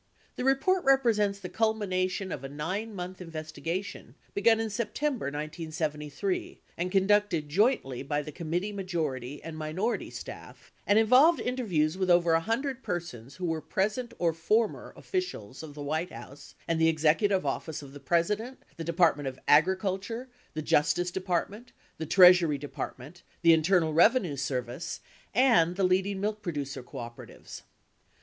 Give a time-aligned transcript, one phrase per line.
[0.35, 6.91] The report represents the culmination of a 9 month investigation begun in September 1973 and
[6.91, 12.39] conducted jointly by the committee majority and minority staff and involved interviews with over a
[12.39, 17.45] hundred persons who were present or former officials of the White House and the Executive
[17.45, 23.53] Office of the President, the Department of Agriculture, the Justice Department, the Treasury Department, the
[23.53, 25.01] Internal Rev enue Service,
[25.35, 27.61] and the leading milk producer cooperatives.